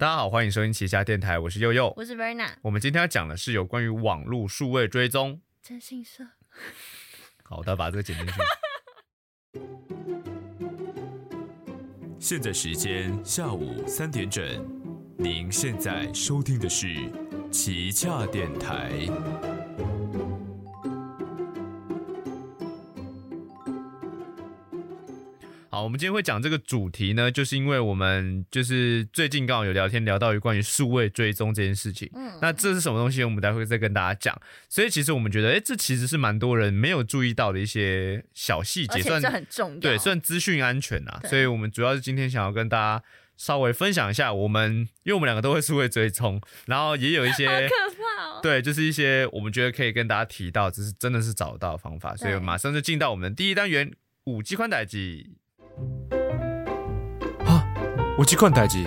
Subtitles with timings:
[0.00, 1.92] 大家好，欢迎收听旗下电台，我是佑佑。
[1.94, 5.42] 我是 Verna，我们今天要讲的是有关于网络数位追踪。
[5.62, 6.24] 征信社。
[7.42, 8.32] 好，我要把这个剪进去。
[12.18, 14.42] 现在时间下午三点整，
[15.18, 16.96] 您现在收听的是
[17.52, 18.90] 旗下电台。
[25.80, 32.10] 好，我们今天会讲这个主题呢，就是因为我们就是最近刚好有聊天聊到于关于数位追踪这件事情。
[32.12, 33.24] 嗯，那这是什么东西？
[33.24, 34.38] 我们待会再跟大家讲。
[34.68, 39.80] 所以其实我们觉得，哎、这其实是蛮多人没有注意到的一些小细节，算很重要。
[39.80, 41.18] 对，算资讯安全啊。
[41.24, 43.02] 所以我们主要是今天想要跟大家
[43.38, 48.40] 稍微分享一下，我们因为我们两个都会数位追踪，然后也有一些 可怕哦。
[48.42, 52.14] 对，就是一些我们觉得可以跟大家提到，只是真的是找到的方法。
[52.16, 53.90] 所以对马上就进到我们的第一单元
[54.26, 55.38] 五 G 宽带机。
[58.20, 58.84] 我去看代志。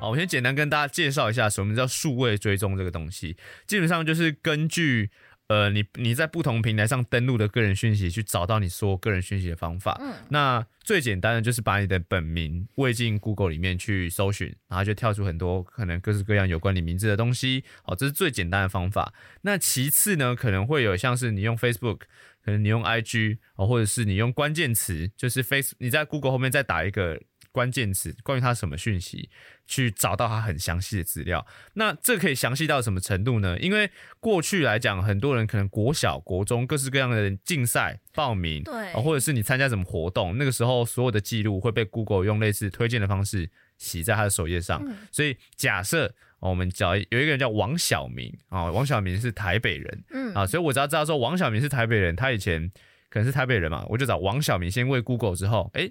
[0.00, 3.36] 好，我先简单跟大家介绍一下什么叫数位追踪这个东西。
[3.64, 5.12] 基本上就是根据
[5.48, 9.96] 呃你你在不同平台上登录的个人讯息，去找到你说个人讯息的方法。
[10.00, 17.64] 嗯，那最简单的就是把你的本名喂进 Google 里面去搜寻，然后就跳出很多可能各式各样有关你名字的东西。
[17.82, 19.12] 好，这是最简单的方法。
[19.42, 22.00] 那其次呢，可能会有像是你用 Facebook，
[22.44, 27.20] 可能你用 IG 哦，或者是你用关键词，就是 Face，你在 Google 后面再打一个
[27.56, 29.30] 关键词，关于他什么讯息，
[29.66, 31.46] 去找到他很详细的资料。
[31.72, 33.58] 那这可以详细到什么程度呢？
[33.58, 33.90] 因为
[34.20, 43.48] 过去来讲，很多人可能国小、国中各式各样的竞赛报名，对哦，或者是你参加什么活动，那个时候所有的记录会被 Google 用类似推荐的方式
[43.78, 44.82] 洗在他的首页上。
[44.86, 46.08] 嗯所以假设、
[46.40, 52.70] 哦我们找有一个人叫王小明啊、哦，王小明是台北人嗯啊，所以我只要知道说王小明是台北人，他以前
[53.08, 55.90] 可能是台北人嘛，我就找王小明先问 Google 之后，诶，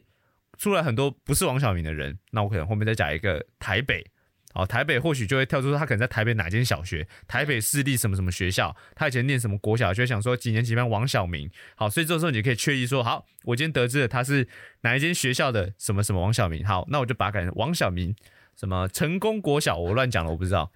[0.58, 4.06] 出来很多不是王小明的人，那我可能后面再讲一个台北。
[4.54, 11.52] 哦，台北或许就会跳出他可能在台北哪间小学，台北市立什么什么学校，他以前念什么国小，就会想说几年级班王小明。
[11.76, 14.48] 好，所以这时候你可以确定说，好，我今天得知了他是
[14.80, 16.66] 哪一间学校的什么什么王小明。
[16.66, 18.16] 好，那我就把它改成王小明
[18.58, 20.72] 什么成功国小，我乱讲了，我不知道。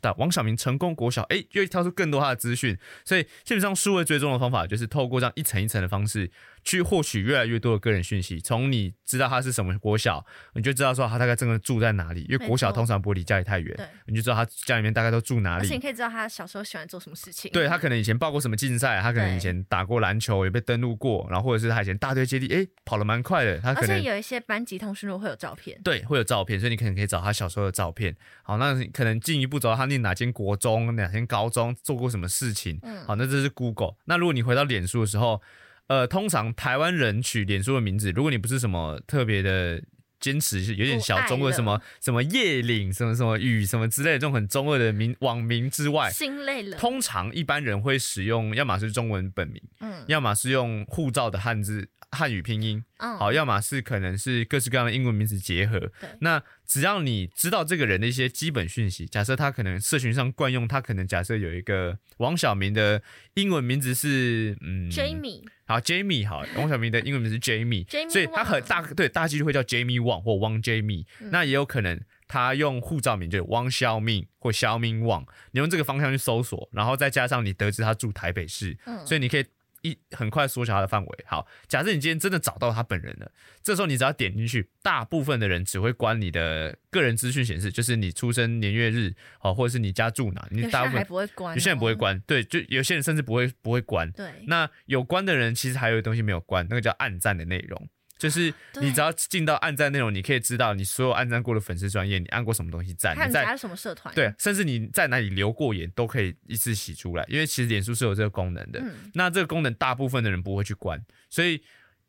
[0.00, 6.30] 但王小明成功国小，哎，又跳出更多他的资讯，所以基本上数位追踪的方法就是透过这样一层一层的方式
[6.68, 8.38] 去获取越来越多的个人讯息。
[8.38, 15.64] 从你知道他是什么国小，你就知道说他大概真的住在哪里，因为国小通常不会离家里太远对，你就知道他家里面大概都住哪里。
[15.64, 17.50] 而且你可以知道他小时候喜欢做什么事情。
[17.52, 25.80] 对他可能以前报过什么竞赛，他可能以前打过篮球，也被登录过，然后或者是他以前大队接力，哎，跑得蛮快的，他可能而且有一些班级通讯录会有照片。
[25.82, 28.14] 对，会有照片，所以你可能可以找他小时候的照片。
[28.42, 32.78] 好，那你可能进一步找到他念哪间国中、哪间高中，做过什么事情。
[32.82, 33.94] 嗯好，那这是 Google。
[34.04, 35.40] 那如果你回到脸书的时候，
[35.88, 39.82] 呃，通常台湾人取脸书的名字，如果你不是什么特别的
[40.20, 46.76] 坚持，是有点小中二，什么什么叶岭、什么什么雨、什么之类的这种很中二的名网名之外，心累了。
[46.76, 52.84] 通常一般人会使用，要么是中文本名，嗯要么是用护照的汉字汉语拼音。
[52.98, 55.92] 嗯，好，要么是可能是各式各样的英文名字结合。
[56.20, 63.02] 那只要你知道这个人的一些基本讯息，假设他可能社群上惯用，他可能假设有一个王小明的
[63.34, 71.30] 英文名字是嗯 Jamie 好 Jamie 好， 王小明的英文名字是 Jamie，Jamie 所以他很大对大几率会叫 Jamie Wang 或汪 Jamie，、嗯。
[71.30, 79.06] 那也有可能他用护照名就是汪肖明或肖明旺，你用这个方向去搜索，然后再加上你得知他住台北市，嗯。
[79.06, 79.44] 所以你可以
[79.88, 81.24] 一很快缩小它的范围。
[81.26, 83.30] 好，假设你今天真的找到他本人了，
[83.62, 94.10] 这时候你只要点进去，大部分的人只会关你的个人资讯显示，就是你出生年月日，好，或者是你家住哪，你大部分不会关哦，有些人不会关，对，就有些人甚至不会不会关。
[94.12, 97.88] 对，那有关的人其实还有东西没有关，那个叫暗赞的内容。
[98.18, 104.12] 就是你只要进到暗赞内容，你可以知道你所有暗赞过的粉丝专业，你按过什么东西赞，你在什么社团。
[104.14, 108.80] 对，甚至你在哪里留过言都可以一次洗出来，因为其实脸书是有这个功能的。
[108.80, 111.62] 嗯，那这个功能大部分的人不会去关，所以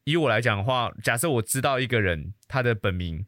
[0.04, 3.26] 以我来讲的话，假设我知道一个人他的本名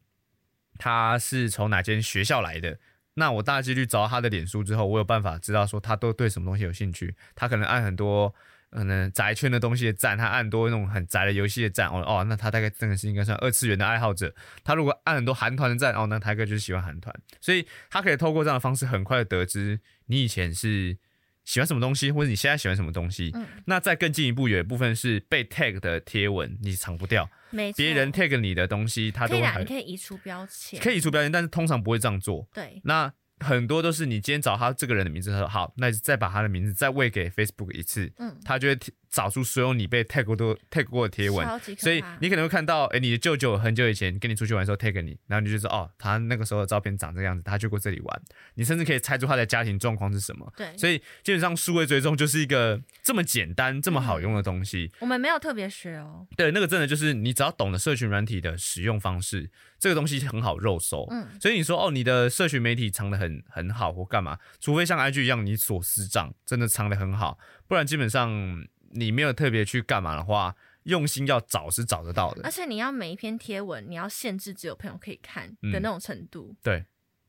[0.78, 2.78] 他是从哪间学校来的，
[3.14, 7.14] 那我大几率找到他的脸书之后，我有办法知道说他都对什么东西有兴趣。
[7.36, 8.34] 他可能按很多
[8.72, 14.34] 可能宅圈的东西的赞，他按多那种很宅的游戏的赞，哦哦，那他大概真的是应该算二次元的爱好者。
[14.64, 20.96] 他如果按很多韩团的赞，哦，那他应该就是喜欢韩团，所以他可以透过这样的方式，很快的得知你以前是
[21.44, 23.30] 喜欢什么东西，或者你现在喜欢什么东西。
[23.34, 27.28] 嗯那再更进一步，有一部分是被 tag 的贴文，你藏不掉，
[27.76, 32.48] 别人 tag 你的东西，他都会还你可以移除标签，可以移除标签，但是通常不会这样做。
[32.52, 38.78] 对，那很多都是你今天找他这个人的名字，他说好，那再把他的名字再喂给 Facebook 一次，嗯，他就会
[39.12, 41.46] 找出所有你被 tag 过的 tag 过的贴文。
[41.78, 48.22] 所以你可能会看到，哎、你的舅舅很久以前跟你出去玩的时候 tag 你，然后你就说，哦，他那个时候的照片长这个样子，他去过这里玩。
[48.54, 50.52] 你甚至可以猜出他的家庭状况是什么。
[50.56, 54.90] 对，所以基本上数位追踪就是一个这么简单、这么好用的东西。
[55.00, 56.26] 我们没有特别学哦。
[56.36, 61.06] 对，那个真的就是你只要懂得社群软体的使用方式，这个东西很好肉搜。
[61.10, 64.38] 嗯，所以你说哦，你的社群媒体藏得很很好或干嘛？
[64.58, 67.38] 除非像 IG 一样，你锁私账真的藏得很好，
[67.68, 70.54] 不然基本上你没有特别去干嘛的话，
[70.84, 72.42] 用心要找是找得到的。
[72.44, 76.54] 而且你要每一篇贴文，你要限制只有朋友可以看的那种程度。
[76.62, 76.84] 对，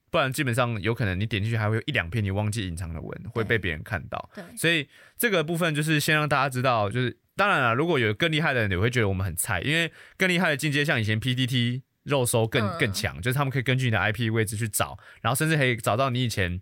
[0.10, 4.30] 不然基本上有可能你点进去还会有一两篇你忘记隐藏的文会被别人看到。
[4.34, 4.88] 对，所以
[5.18, 16.62] 这个部分就是先让大家知道，就是当然了，如果有更厉害的人，你会觉得我们很菜，因为更厉害的境界像以前 PDT 肉搜更嗯更强，就是他们可以根据你的 IP 位置去找，然后甚至可以找到你以前。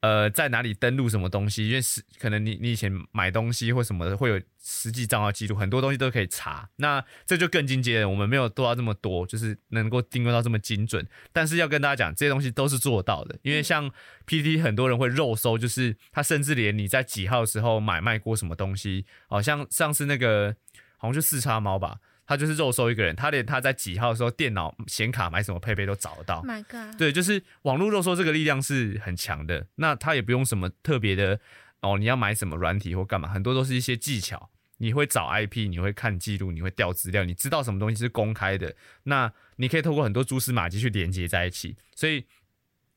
[0.00, 1.68] 呃，在哪里登录什么东西？
[1.68, 6.68] 因为是可能你你以前买东西或什么的会有实际账号记录，很多东西都可以查。
[6.76, 11.04] 那这就更进阶了，我们没有做到这么多，就是能够定位到这么精准。
[11.32, 13.90] 但是要跟大家讲，这些东西都是做到的，因为像
[14.26, 20.54] PT 很多人会肉搜，就是他甚至连你在几号时候买卖过什么东西，好、像上次那个
[20.96, 26.44] 好像就四叉猫吧，他就是肉搜一个人，他连他在几号的时候电脑显卡买什么配备都找得到 Oh。
[26.46, 26.96] my god！
[26.98, 31.40] 对，就是网络肉搜这个力量是很强的，那他也不用什么特别的
[31.80, 34.50] 哦，你要买什么软体或干嘛，很多都是一些技巧。
[34.80, 41.76] 你会找 IP，你会看记录，你会调资料，你知道什么东西是公开的，那你可以透过很多蛛丝马迹去连接在一起。
[41.96, 42.20] 所以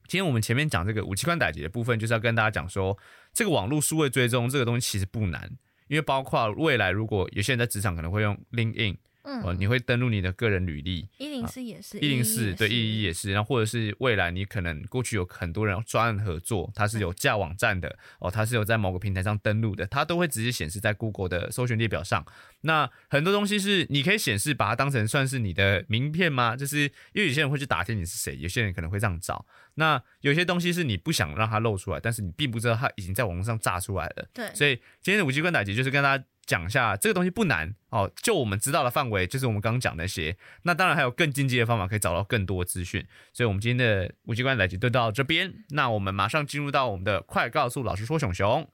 [0.07, 2.95] 今天我们前面讲这个武器官打劫的部分，就是要跟大家讲说，
[3.33, 5.49] 这个网络数位追踪这个东西其实不难，
[5.87, 22.25] 因为包括未来如果有些人在职场可能会用 LinkedIn，哦，嗯，你会登录你的个人履历，一零四也是，一零四对一一一也是，然后或者是未来你可能过去有很多人专案合作，它是有架网站的哦，它是有在某个平台上登录的，它都会直接显示在 Google 的搜寻列表上。
[22.61, 26.55] 那很多东西是你可以显示，把它当成算是你的名片吗？
[26.55, 26.81] 就是
[27.13, 29.45] 因为有些人会去打听你是谁，有些人可能会这样找。
[29.75, 34.27] 那有些东西是你不想让它露出来，但是你并不知道它已经在网络上炸出来了。
[34.33, 40.35] 对，所以今天的五 G 关打击就是跟大家讲一下，这个东西不难哦，就我们知道的范围，就是我们刚刚讲那些。
[40.63, 43.07] 那当然还有更进阶的方法，可以找到更多资讯。
[43.31, 48.67] 所以我们今天的五 G 观打击就到这边，那我们马上进入到我们的快告诉老师说熊熊。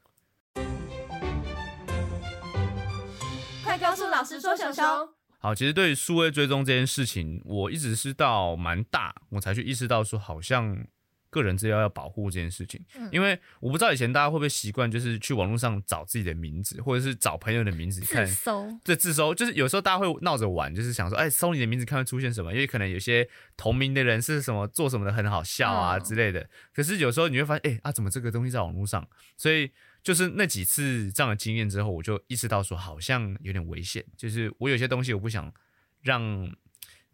[3.64, 4.84] 快告诉老师说熊熊。
[5.38, 10.84] 好，其实对于数位追踪这件事情，我一直是到蛮大，我才去意识到说，好像
[11.30, 12.84] 个人资料要保护这件事情。
[12.96, 22.52] 嗯因为我不知道以前大家会不会习惯，就是去网络上找自己的名字，或者是找朋友的名字看自搜，这自搜就是有时候大家会闹着玩，就是想说，哎，搜你的名字看会出现什么？
[22.52, 26.50] 因为可能有些同名的人是什么做什么的很好笑啊嗯之类的。
[26.74, 29.08] 可是有时候你会发现，哎啊，怎么这个东西在网络上？
[29.38, 29.72] 所以
[30.04, 34.04] 就是那几次这样的经验之后，我就意识到说，好像有点危险。
[34.16, 35.52] 就是我有些东西我不想
[36.02, 36.22] 让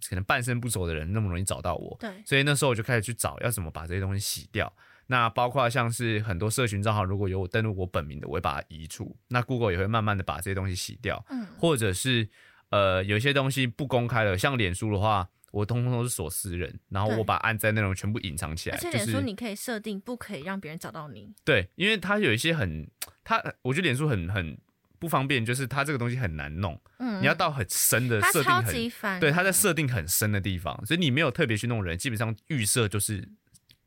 [0.10, 1.98] 可能半生不熟的人那么容易找到我。
[2.00, 4.72] 对，所以那时候我就开始去找要怎么把这些东西洗掉。
[5.08, 9.16] 那包括像是很多社群账号，如果有我登录我本名的，我会把它移除。
[9.28, 12.28] 那 Google 也会慢慢的把这些东西洗掉，嗯，或者是
[12.70, 18.78] 呃有些东西不公开了，像脸书的话，我通通都是锁私人，然后我把按赞内容全部隐藏起来。
[18.78, 22.90] 而且就是脸书你可以设定不可以让别人找到你，对，因为它有一些很，
[23.26, 24.58] 它我觉得脸书很很
[24.98, 26.93] 不方便，就是它这个东西很难弄，嗯，
[27.24, 33.28] 你要到很深的设定很级烦，对，它在设定很深的地方，所以你没有特别去弄人，基本上预设就是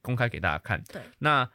[0.02, 0.82] 公开给大家看。
[0.92, 1.48] 对，那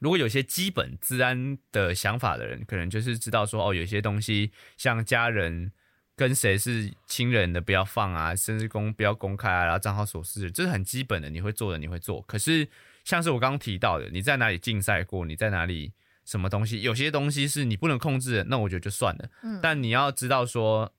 [0.00, 5.70] 如果有些基本治安的想法的人，可能就是知道说，哦，有些东西像家人
[6.16, 12.20] 跟谁是亲人的不要放啊，甚至公不要公开啊，然后账号锁私，这是很基本的，你会做的你会做。
[12.22, 12.68] 可是
[13.04, 15.92] 像是我刚刚提到的，你在哪里竞赛过，你在哪里
[16.24, 19.28] 什么东西，有些东西是你不能控制的，那我觉得就算了。
[19.42, 20.92] 嗯，但你要知道说，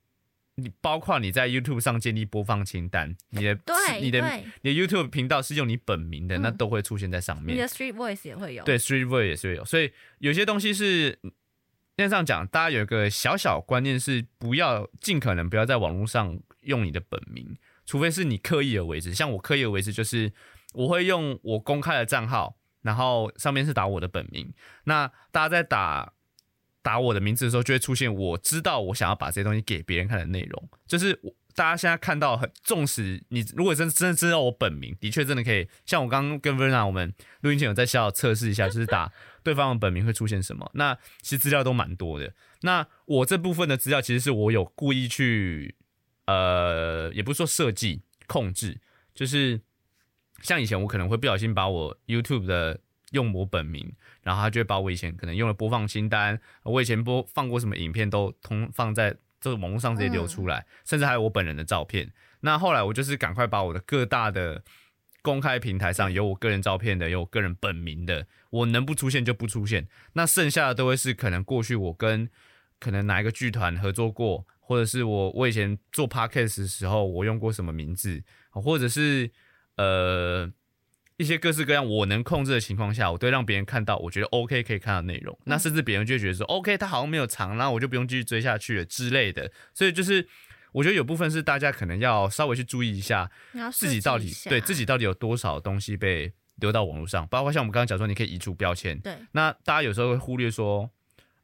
[0.56, 4.20] 你包括你在 YouTube 上建立播放清单，你的对你的
[4.62, 7.68] 你的 YouTube 频道是用你本名的，嗯那都会出现在上面你的。
[7.68, 11.18] Street Voice 也会有，对，Street Voice 也是会有，所以有些东西是。
[11.96, 19.14] 那这样讲，大家有一个小小观念是，不要尽可能不要在网络上用你的本名，除非是你刻意而为之。
[19.14, 20.32] 像我刻意而为之，就是
[20.72, 24.52] 我会用我公开的账号，然后上面是打我的本名。
[24.84, 26.12] 那大家在打
[26.82, 39.12] 打我的名字的时候，就会出现我知道我想要把这些东西给别人看的内容，就是我大家现在看到很，纵使你如果真真的知道我本名，的确真的可以，像我刚刚跟 Verna 我们录音前有在小小测试一下，就是打
[39.42, 40.70] 对方的本名会出现什么。
[40.74, 42.34] 那其实资料都蛮多的。
[42.62, 45.76] 那我这部分的资料，其实是我有故意去，
[46.26, 48.80] 呃，也不是说设计控制，
[49.14, 49.60] 就是
[50.42, 52.80] 像以前我可能会不小心把我 YouTube 的
[53.12, 62.12] 用我本名，然后他就会把我以前可能用的播放清单，我以前播放过什么影片都通放在这个网络上直接流出来，甚至还有我本人的照片。
[62.40, 64.62] 那后来我就是赶快把我的各大的
[65.22, 69.88] 公开平台上有我个人照片的，有我个人本名的，我能不出现就不出现。
[70.12, 72.28] 那剩下的都会是可能过去我跟
[72.78, 79.30] 可能哪一个剧团合作过，或者是我我以前做 podcast 的时候我用过什么名字，或者是
[79.76, 80.50] 呃
[81.16, 85.38] 一些各式各样我能控制的情况下，我都会让别人看到我觉得 OK 可以看到内容。
[85.44, 89.50] 那甚至别人就会觉得说 OK 他好像没有藏，然后我就不用继续追下去了之类的。
[89.72, 90.28] 所以就是。
[90.74, 93.30] 我觉得有部分是大家可能要稍微去注意一下，
[93.72, 98.98] 自己到底对自己到底有多少东西被留到网络上，包括像我们刚刚讲说，你可以移除标签。
[98.98, 100.90] 对，那大家有时候会忽略说，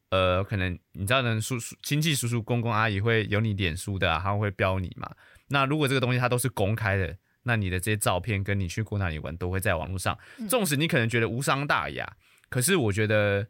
[0.09, 5.09] 呃，可能你知道，呢，叔叔、亲戚、叔叔、公公、阿姨会有你脸书的，啊他们会标你嘛。
[5.47, 10.19] 那如果这个东西它都是公开的，那你的这些照片跟你去过哪里玩都会在网络上。
[10.49, 12.17] 纵使你可能觉得无伤大雅，
[12.49, 13.49] 可是我觉得。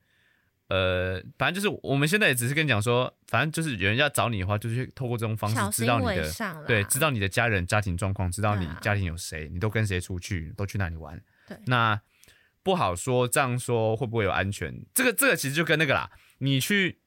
[0.73, 6.33] 呃，反正就是我们现在也只是跟你讲说，反正就是有人要找你的话，就是透过这种方式知道你的，
[6.65, 11.21] 对，知道你的家人家庭状况，知道你家庭有谁，你都跟谁出去，都去哪里玩。
[11.49, 12.01] 对，那
[12.63, 14.73] 不好说，这样说会不会有安全？
[14.95, 17.01] 这个这个其实就跟那个啦，你去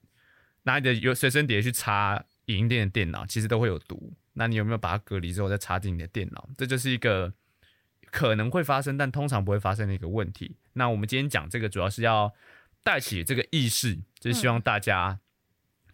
[0.63, 4.13] 拿你的有随身碟去插影音店的电脑，其实都会有毒。
[4.33, 6.49] 那你有没有把它隔离之后再插进你的电脑？
[6.57, 7.33] 这就是一个
[8.11, 10.57] 可能会发生，但通常不会发生的一个问题。
[10.73, 12.33] 那我们今天讲这个，主要是要。
[12.85, 15.21] 带起这个意识，就是希望大家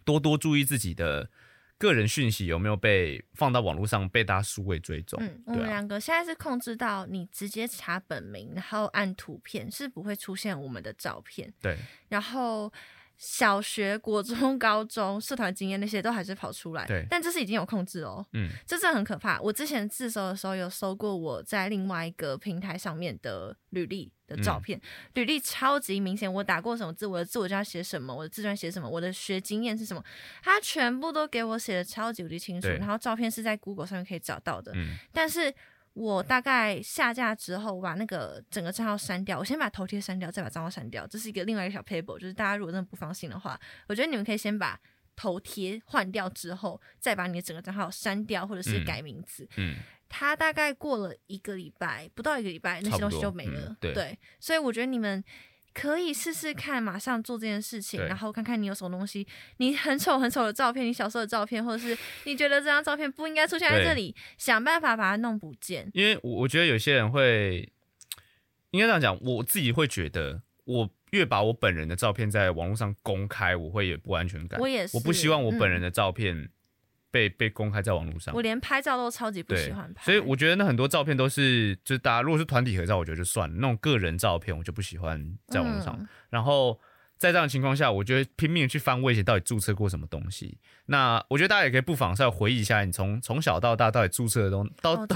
[0.04, 1.30] 多多注意自己的
[1.78, 5.16] 个人讯息有没有被放到网络上，被大家数位追踪。
[5.22, 11.54] 嗯，我们两个现在是控制到你直接查本名，然后按图片是不会出现我们的照片。
[11.62, 11.78] 对，
[12.08, 12.72] 然后。
[13.22, 19.38] 小学、国中、高中社团经验那些都还是跑出来，对，但这是已经有控制哦，嗯，这真的很可怕。
[19.42, 24.80] 我之前自搜的时候有搜过我在另外一个平台上面的履历的照片，
[25.12, 30.02] 履历超级明显，我打过什么字，我的自我介绍写什么，我的自传写什么，我的学经验是什么，
[30.42, 35.54] 他全部都给我写的超级无敌清楚，然后照片是在 Google 上面可以找到的，嗯，但是。
[35.92, 39.38] 我大概下架之后，我把那个整个账号删掉。
[39.38, 41.06] 我先把头贴删掉，再把账号删掉。
[41.06, 44.80] 这是一个另外一个小 paper，就是大家如果真的不放心的话，我觉得你们可以先把
[45.16, 49.48] 头贴换掉之后，再把你的整个账号删掉，或者是改名字。
[49.56, 49.76] 嗯，
[50.08, 53.76] 他大概过了一个礼拜，不到一个礼拜，那些东西就没了。
[53.80, 55.22] 对，所以我觉得你们。
[55.72, 59.26] 可以试试看，马上做这件事情，然后看看你有什么东西，
[59.58, 65.90] 你很丑很丑的照片，你小时候的照片，或者是你觉得这张照片不应该出现在这里，想办法把它弄不见。
[65.94, 67.72] 因为我我觉得有些人会，
[68.70, 74.60] 应该这样讲，我自己会觉得，我越把我本人的照片在网络上公开，我会有不安全感。
[74.60, 76.50] 我也是，我不希望我本人的照片。
[77.10, 86.80] 被被公开在网络上，我连拍照都超级不喜欢拍，所以我觉得那很多照片都是，就是大家如果是团体合照，我觉得就算了，那种个人照片我就不喜欢在网络上，然后。
[87.20, 90.56] 在这样的情况下，我觉得拼命去翻我以前到底注册过什么东西。
[90.86, 95.06] 那我觉得大家也可以不妨再回忆一下，你从从小到大到底注册的东， 都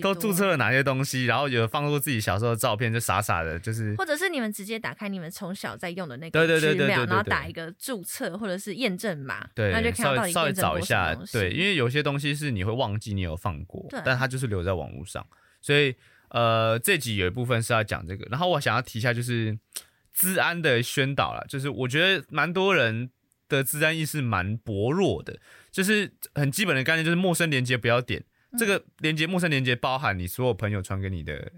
[0.00, 3.96] 都注册了哪些东西，然后有放过自己小时候的照片，就傻傻的，就是。
[3.96, 15.26] 或者是你们直接打开你们从小在用的那个对对对对对，然后打一个注册或者是验证码，对，那就看到稍微找一下，对，因为有些东西是你会忘记你有放过，但它就是留在网络上。
[15.60, 15.96] 所以
[16.28, 19.58] 呃，这集有一部分是要讲这个，然后我想要提一下就是。
[20.12, 23.10] 治安的宣导了，就是我觉得蛮多人
[23.48, 25.38] 的治安意识蛮薄弱的，
[25.70, 28.24] 就是很基本的概念，就是陌生连接不要点。
[28.58, 31.52] 这个连接，陌生连接包含你所有朋友传给你的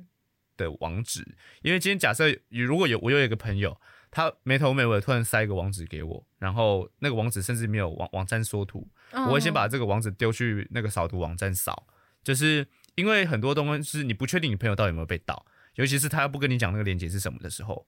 [0.58, 1.26] 的网址，
[1.62, 3.80] 因为今天假设如果有我有一个朋友，
[4.10, 11.86] 他没头没尾突然塞一个网址给我，然后那个网址甚至没有网网站缩图，我会先把这个网址丢去那个扫毒网站扫，
[12.22, 17.86] 就是因为很多东西是你不确定你朋友到底有没有被盗，尤其是他不跟你讲那个连接是什么的时候。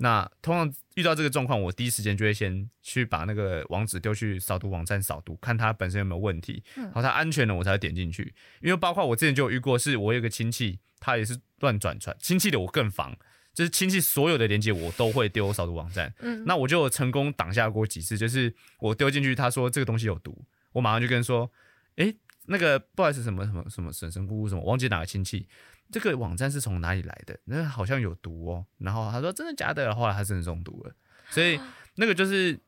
[0.00, 8.32] 那通常遇到这个状况，我第一时间就会先去把那个网址丢去扫毒网站扫毒，看它本身有没有问题，然后它安全了，我才会点进去。
[8.62, 13.16] 因为包括我之前就有遇过，是我有个亲戚，他也是乱转传，亲戚的我更防，
[13.52, 16.14] 就是亲戚所有的连接我都会丢扫毒网站。
[16.20, 21.50] 嗯，那我就成功挡下过几次，就是我丢进去，他说这个东西有毒，我马上就跟说，
[21.96, 22.14] 哎，
[22.46, 25.48] 那个不好意思，什么什么什么婶婶姑姑什么，忘记哪个亲戚。
[25.90, 27.38] 这个网站是从哪里来的？
[27.44, 28.66] 那好像有毒哦。
[28.78, 29.94] 然后他说真的假的？
[29.94, 30.94] 后来他真的中毒了。
[31.30, 31.60] 所以
[31.96, 32.58] 那个就是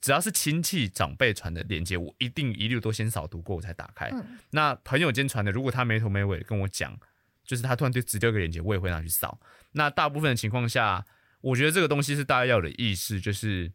[0.00, 4.10] 只要是亲戚长辈传的链接，我一定一律都先扫毒过我才打开。
[4.50, 6.98] 那朋友间传的，如果他没头没尾跟我讲，
[7.44, 9.40] 就是他突然就只丢个链接，我也会拿去扫。
[9.72, 11.04] 那大部分的情况下，
[11.40, 13.72] 我觉得这个东西是大家要有的意识，就是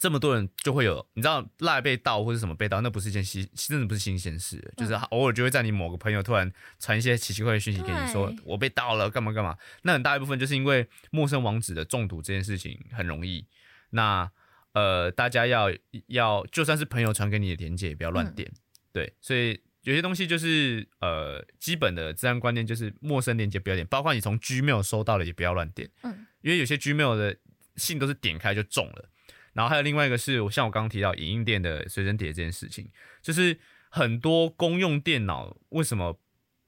[0.00, 9.58] 这么多人就会有，你知道赖被盗或者什么被盗，那不是一件新，真的不是新鲜事，就是偶尔就会在你某个朋友突然传一些奇奇怪怪的讯息给你，说我被盗了，干嘛干嘛。
[9.82, 13.46] 那很大一部分就是因为陌生网址的中毒这件事情很容易。
[13.90, 14.30] 那
[14.72, 15.70] 呃，大家要
[16.06, 18.50] 要，就算是朋友传给你的链接，也不要乱点。
[18.94, 25.90] 对，所以有些东西就是呃，基本的自然观念就是陌生链接不要点，包括你从 Gmail 收到的也不要乱点。
[26.04, 27.36] 嗯，因为有些 Gmail 的
[27.76, 29.09] 信都是点开就中了。
[29.52, 32.88] 然后还有另外一个是我，像我刚刚提到影印店的随身碟这件事情，
[33.20, 36.18] 就是很多公用电脑为什么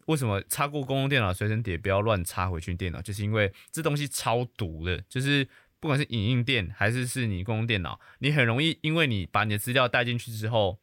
[0.06, 5.46] 为什么插过公用电脑随身碟不要乱插回去电脑，就是因为这东西超毒的，就是
[5.78, 10.80] 不管是影印店还是是你公用电脑，你很容易因为你把你的资料带进去之后，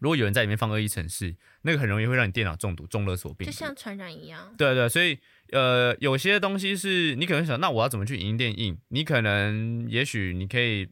[0.00, 4.54] 如果有人在里面放恶意程式，那个很容易会让你电脑中毒、中勒索病，就像传染一样。
[4.56, 5.18] 对对，所以。
[5.52, 8.74] 呃，有些东西是你可能想，那我要怎么去影印店印？
[8.88, 10.88] 你可能也许你可以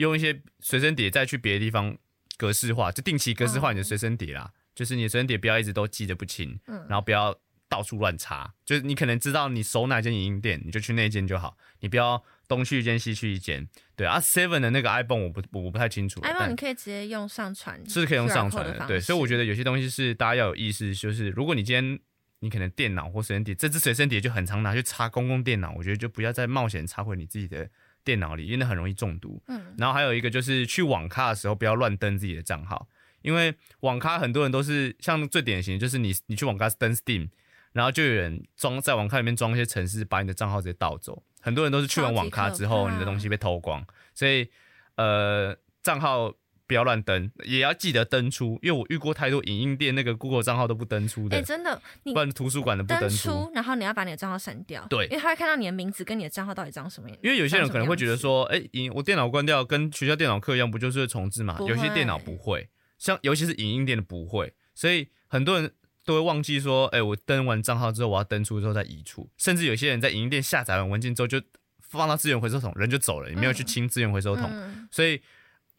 [0.00, 1.96] 用一些随身碟，再去别的地方
[2.36, 4.52] 格式化，就定期格式化你的随身碟啦。
[4.74, 7.36] 就是你的随身碟不要一直都记得不清，嗯，然后不要
[7.68, 8.54] 到处乱插。
[8.64, 13.68] 就是你可能知道你熟哪间影音店，你就去那间就好，你不要东去一间西去一间。
[13.94, 18.86] 对啊，Seven 的那个 iPhone 我不我不太清楚，iPhone 你可以直接用上传，是可以用上传的。
[18.86, 22.00] 对，所以我觉得有些东西是大家要有意识，就是如果你今天。
[22.42, 27.68] 你可能电脑或随身碟，这只随身碟就很常拿去插公共电脑，我觉得就不要再冒险插回你自己的
[28.10, 29.40] 电脑里，因为很容易中毒。
[29.46, 32.88] 嗯，然后还有一个就是去网咖的时候不要乱登自己的账号，
[33.22, 37.28] 因为网咖很多人都是像最典型就是你你去网咖登 Steam，
[37.72, 41.22] 然后就有人装在网咖里面装一些程式，把你的账号直接盗走。
[41.40, 44.50] 很多人都是去完网咖之后，你的东西被偷光，所以
[44.96, 46.34] 呃账号。
[46.70, 51.36] 不要乱登，也要记得登出，因为我遇过太多影印店那个 Google 账号都不登出的。
[51.36, 54.86] 哎，真的，不然图书馆的不登出，然后你要把你的账号删掉。
[54.88, 57.18] 对，因为他会看到你的名字跟你的账号到底长什么样。
[57.24, 58.62] 因为有些人可能会觉得说，哎，
[58.94, 61.58] 我电脑关掉，跟学校电脑课一样，不就是重置嘛？
[61.66, 65.72] 有些电脑不会，像尤其是影印店的不会，所以很多人
[66.04, 69.28] 都会忘记说，哎，我登完账号之后，我要登出之后再移出。
[69.36, 71.42] 甚至有些人在影音店下载完文件之后，就
[71.80, 74.48] 放到资源回收桶，人就走了，也没有去清资源回收桶，
[74.92, 75.20] 所以。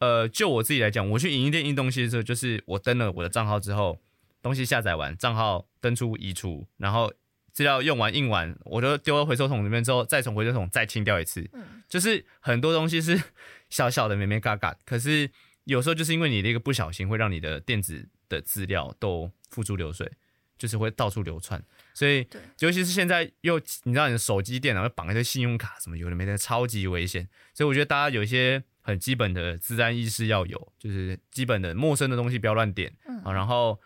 [0.02, 4.00] 呃，就我自己来讲，我去影音店印东西的时候，就是我登了我的账号之后，
[4.42, 7.12] 东西下载完，账号登出移除，然后
[7.52, 11.48] 资料用完印完，我就丢到回收桶里面之后，再从回收桶再清掉一次。
[11.52, 13.16] 嗯，就是很多东西是
[13.70, 15.30] 小小的咩咩嘎嘎，可是
[15.66, 20.10] 有时候就是因为你的一个不小心，会让你的电子的资料都付诸流水，
[20.58, 21.62] 就是会到处流窜。
[21.94, 22.26] 所以，
[22.58, 27.28] 尤其是现在又你知道，你的手机、电脑要绑一堆信用卡什么，有的没的，超级危险。
[27.54, 28.64] 所以我觉得大家有一些。
[28.82, 32.92] 很基本的自然意识要有，就是基本的陌生的东西不要乱点
[33.24, 33.80] 啊，然后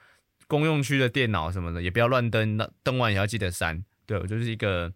[0.48, 3.85] 公用区的电脑什么的也不要乱登，那登完也要记得删。
[4.06, 4.92] 对我就是一个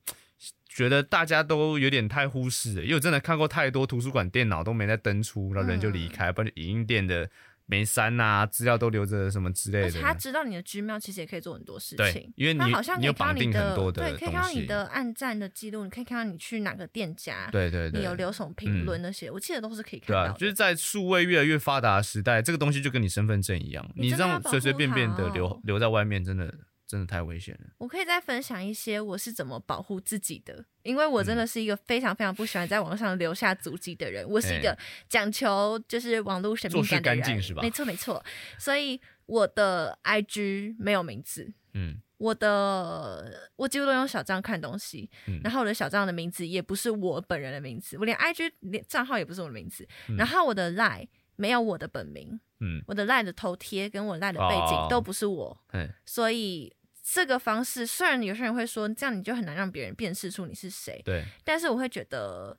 [0.69, 7.31] 觉得大家都有点太忽视了，因为我真的看过太多图书馆电脑都没在登出，然后人就离开，不然影音店的。
[7.71, 10.01] 没删呐，资料都留着什么之类的。
[10.01, 20.33] 他知道你的 Gmail 其实也可以做很多事情，因为你好像你有绑定很多的对，可以看到你的按赞的记录，你可以看到你去哪个店家，对对对，你有留什么评论那些，我记得都是可以看到。
[20.37, 26.53] 就是在数位越来越发达的时代，这个东西就跟你身份证一样，你这样随随便便的留留在外面，真的。
[26.91, 27.71] 真的太危险了。
[27.79, 34.29] 我可以再分享一些我是怎么保护自己的，因为我真的是一个非常非常不喜欢在网上留下足迹的人。
[34.29, 34.77] 我是一个
[35.09, 37.63] 讲求就是网络神秘感的人，是吧？
[37.63, 38.21] 没错没错。
[38.59, 45.09] 所以我的 IG 没有名字，嗯，我的我几乎都用小账看东西，
[45.45, 49.87] 然后我的小账的名字也不是我本人的名字，我连 IG 连账号也不是我的名字，
[50.19, 55.57] 然后我的 Line 没有我的本名，嗯，我的 Line 的头贴跟我 Line 的背景都不是我，
[56.05, 56.75] 所以。
[57.13, 62.57] 这个方式虽然有些人会说这样你就很难让别人辨识出你是谁，对，但是我会觉得，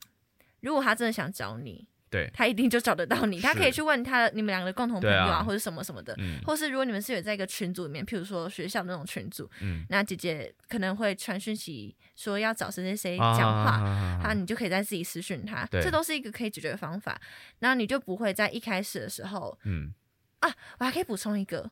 [0.59, 3.39] 如果他真的想找你，对，他一定就找得到你。
[3.41, 6.13] 他可以去问他你们两个的共同朋友啊，或者什么什么的，
[6.45, 13.71] 或是如果你们是有在一个群组里面，譬如说学校那种群组，嗯，那姐姐可能会传讯息说要找谁谁谁讲话，
[14.21, 17.17] 啊，你就可以在自己私讯他，这都是一个可以解决的方法。
[17.59, 19.93] 那你就不会在一开始的时候，嗯，
[20.39, 21.71] 啊，我还可以补充一个。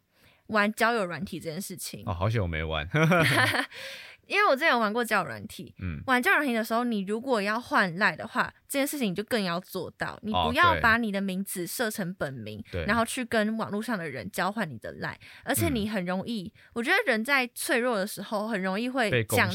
[0.49, 2.87] 玩交友软体这件事情哦，好久没玩，
[4.27, 5.73] 因为我之前有玩过交友软体。
[5.79, 8.53] 嗯，玩交友软体的时候，你如果要换赖的话。
[8.69, 19.49] 这件事情你就更要做到，你不要把你的名字设成本名，然后去跟网络上的人交换你的赖，而且你很容易，我觉得人在脆弱的时候很容易会讲，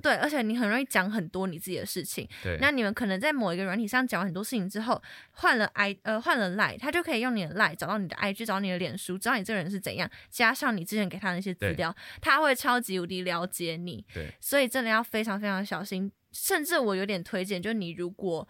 [0.00, 2.28] 对，而且你很容易讲很多你自己的事情。
[2.40, 14.04] 对，那你们可能在某一个软体上讲很多事情之后，换了 i 呃换了赖，他就可以用你的赖找到你的 IG，找你的脸书，知道你这个人是怎样，加上你之前给他那些资料，他会超级无敌了解你。
[14.14, 16.12] 对，所以真的要非常非常小心。
[16.32, 18.46] 甚至我有点推荐，就你如果，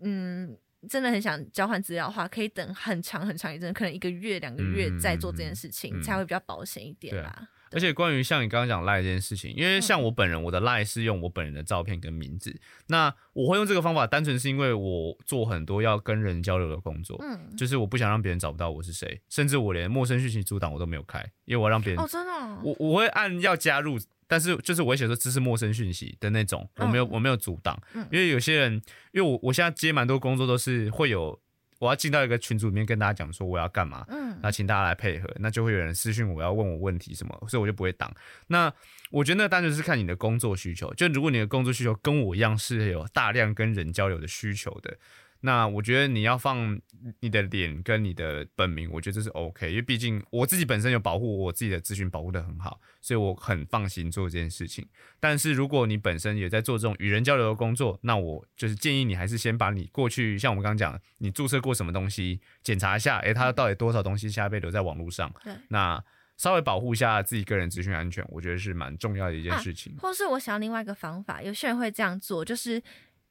[0.00, 0.56] 嗯，
[0.88, 7.48] 真的很想交换资料的话，可以等很长很长一阵，可能一个月、两个月再做这件事情，才会比较保险一点啦。
[7.72, 12.58] 而且关于像你刚刚讲赖这件事情，因为像我本人，我的赖是用我本人的照片跟名字。
[12.86, 28.72] 那我会用这个方法，单纯是因为我做很多要跟人交流的工作，嗯，就是我不想让别人找不到我是谁，甚至我连陌生讯息阻挡我都没有开，因为我让别人哦，真的，我我会按要加入，但是就是我会写说这是陌生讯息的那种，我没有我没有阻挡，因为有些人，
[29.12, 31.40] 因为我我现在接蛮多工作都是会有。
[31.78, 38.10] 我要进到一个群组里面跟大家讲说我要干嘛，嗯，那请大家来配合，那就会有人私信我要问我问题什么，所以我就不会挡。
[38.46, 38.72] 那
[39.10, 44.96] 我觉得那单纯是看你的工作需求，就如果你的工作需求跟我一样是有大量跟人交流的需求的。
[45.40, 46.80] 那我觉得你要放
[47.20, 54.88] 你的脸跟你的本名，我觉得这是 OK，因为毕竟我自己本身有保护我自己的资讯，保护的很好，所以我很放心做这件事情。
[55.20, 65.32] 但是如果你本身也在做这种与人交流的工作，那我就是建议你还是先把你过去像我们刚刚讲，你注册过什么东西，检查一下，诶，它到底多少东西现在被留在网络上？
[65.44, 66.02] 对，那
[66.36, 69.94] 稍微保护一下自己个人资讯安全，我觉得是蛮重要的一件事情。
[69.98, 72.82] 或是我想另外一个方法，有些人会这样做，就是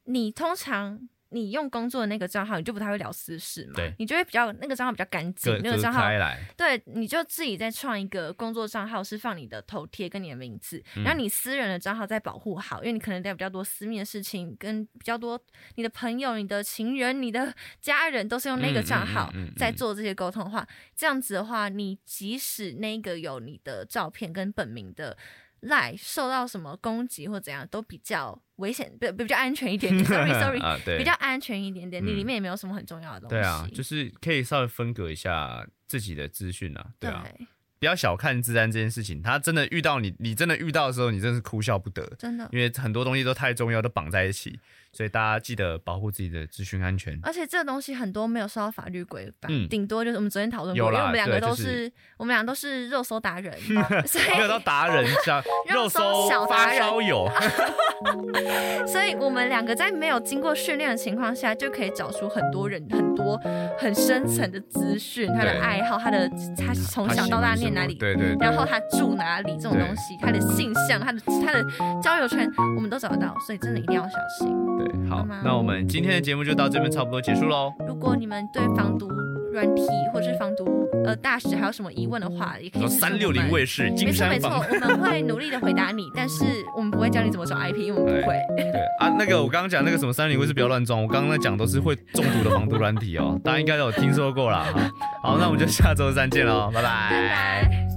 [0.05, 1.09] 你通常。
[1.35, 3.73] 你用工作的那个账号，你就不太会聊私事嘛？
[3.75, 6.09] 对，你就会比较那个账号比较干净，那个账号。
[6.55, 15.37] 对，你就自己再创一个工作账号，是放你的头贴跟你的名字，然后你私人的账号再保护好，因为你可能带比较多私密的事情，跟比较多
[15.75, 25.17] 你的朋友、你的情人、你的家人都是用那个账号在做这些沟通的话，这样子的话，你即使那个有你的照片跟本名的。
[25.61, 30.05] 赖受到什么攻击或怎样都比较危险，比比较安全一点点。
[30.07, 32.05] Sorry Sorry，比较安全一点点。
[32.05, 33.35] 你里面也没有什么很重要的东西。
[33.35, 36.87] 对啊，就是可以稍微分隔一下自己的资讯啊。
[36.99, 37.25] 对啊，
[37.79, 39.21] 不要小看治安这件事情。
[39.21, 42.05] 他真的遇到你，你真的遇到的时候，你真是哭笑不得。
[42.19, 44.59] 真的，因为很多东西都太重要，都绑在一起。
[44.95, 47.19] 所以大家记得保护自己的资讯安全。
[47.21, 53.53] 而且这个东西很多没有受到法律规范，顶多就是我们昨天讨论过，因为我们两个都是我们俩都是肉搜达人，
[54.07, 57.29] 所以没有到达人 像肉搜小达人有。
[58.87, 63.37] 所以我们两个在没有经过训练的情况下，就可以找出很多人很多
[63.77, 71.65] 很深层的资讯，他的爱好，他的他从小到大念哪里，对对，然后他住哪里这种东西，他的性向，他的他的
[72.01, 74.55] 交友圈，我们都找得到，所以真的一定要小心。
[75.09, 77.73] 好，那我们今天的节目就到这边差不多结束喽。
[77.87, 79.09] 如果你们对防毒
[79.53, 80.65] 软体或者是防毒
[81.05, 84.59] 呃大使还有什么疑问的话，也可以三六零卫士金山防。
[84.59, 86.43] 没错，没错，我们会努力的回答你，但是
[86.75, 88.35] 我们不会教你怎么找 IP，因为我们不会。
[88.57, 88.65] 对
[88.99, 94.65] 啊，那个我刚刚讲那个什么三六零卫士不要乱装，我刚刚在讲都是会中毒的防毒软体哦，大家应该都有听说过啦。
[95.23, 97.94] 好，那我们就下周三见喽，拜拜。